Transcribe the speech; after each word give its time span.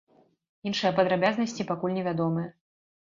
Іншыя 0.69 0.91
падрабязнасці 0.99 1.67
пакуль 1.73 1.95
невядомыя. 1.99 2.49